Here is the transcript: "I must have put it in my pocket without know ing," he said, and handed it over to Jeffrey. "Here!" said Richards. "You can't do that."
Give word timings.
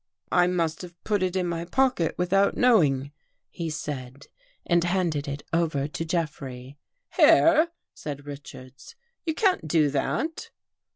"I 0.41 0.47
must 0.47 0.81
have 0.81 0.99
put 1.03 1.21
it 1.21 1.35
in 1.35 1.45
my 1.45 1.63
pocket 1.63 2.15
without 2.17 2.57
know 2.57 2.81
ing," 2.81 3.11
he 3.51 3.69
said, 3.69 4.25
and 4.65 4.83
handed 4.83 5.27
it 5.27 5.43
over 5.53 5.87
to 5.87 6.03
Jeffrey. 6.03 6.79
"Here!" 7.17 7.67
said 7.93 8.25
Richards. 8.25 8.95
"You 9.27 9.35
can't 9.35 9.67
do 9.67 9.91
that." 9.91 10.49